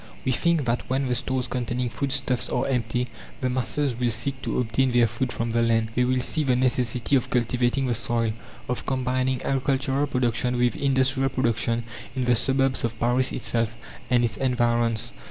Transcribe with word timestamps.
We 0.25 0.31
think 0.31 0.65
that 0.65 0.89
when 0.89 1.05
the 1.07 1.13
stores 1.13 1.47
containing 1.47 1.89
food 1.89 2.11
stuffs 2.11 2.49
are 2.49 2.65
empty, 2.65 3.07
the 3.39 3.51
masses 3.51 3.93
will 3.93 4.09
seek 4.09 4.41
to 4.41 4.59
obtain 4.59 4.91
their 4.93 5.05
food 5.05 5.31
from 5.31 5.51
the 5.51 5.61
land. 5.61 5.89
They 5.93 6.05
will 6.05 6.21
see 6.23 6.43
the 6.43 6.55
necessity 6.55 7.15
of 7.15 7.29
cultivating 7.29 7.85
the 7.85 7.93
soil, 7.93 8.33
of 8.67 8.87
combining 8.87 9.43
agricultural 9.43 10.07
production 10.07 10.57
with 10.57 10.75
industrial 10.75 11.29
production 11.29 11.83
in 12.15 12.25
the 12.25 12.33
suburbs 12.35 12.83
of 12.83 12.99
Paris 12.99 13.31
itself 13.31 13.75
and 14.09 14.25
its 14.25 14.37
environs. 14.37 15.13